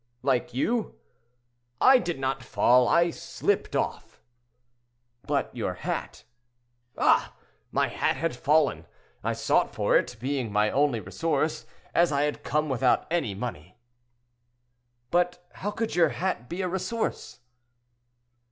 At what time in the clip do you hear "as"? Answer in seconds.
11.93-12.11